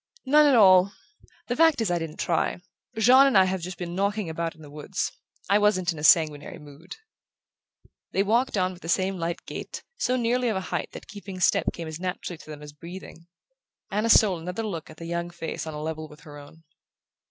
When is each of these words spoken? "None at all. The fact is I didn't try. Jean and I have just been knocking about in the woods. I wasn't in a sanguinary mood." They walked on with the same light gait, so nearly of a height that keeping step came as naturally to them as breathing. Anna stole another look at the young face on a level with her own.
"None 0.25 0.47
at 0.47 0.55
all. 0.55 0.93
The 1.47 1.55
fact 1.55 1.79
is 1.79 1.91
I 1.91 1.99
didn't 1.99 2.17
try. 2.17 2.57
Jean 2.97 3.27
and 3.27 3.37
I 3.37 3.43
have 3.45 3.61
just 3.61 3.77
been 3.77 3.93
knocking 3.93 4.31
about 4.31 4.55
in 4.55 4.63
the 4.63 4.69
woods. 4.71 5.11
I 5.47 5.59
wasn't 5.59 5.91
in 5.93 5.99
a 5.99 6.03
sanguinary 6.03 6.57
mood." 6.57 6.95
They 8.11 8.23
walked 8.23 8.57
on 8.57 8.73
with 8.73 8.81
the 8.81 8.89
same 8.89 9.19
light 9.19 9.45
gait, 9.45 9.83
so 9.97 10.15
nearly 10.15 10.49
of 10.49 10.57
a 10.57 10.69
height 10.71 10.89
that 10.93 11.05
keeping 11.07 11.39
step 11.39 11.71
came 11.71 11.87
as 11.87 11.99
naturally 11.99 12.39
to 12.39 12.49
them 12.49 12.63
as 12.63 12.73
breathing. 12.73 13.27
Anna 13.91 14.09
stole 14.09 14.39
another 14.39 14.63
look 14.63 14.89
at 14.89 14.97
the 14.97 15.05
young 15.05 15.29
face 15.29 15.67
on 15.67 15.75
a 15.75 15.83
level 15.83 16.07
with 16.07 16.21
her 16.21 16.35
own. 16.39 16.63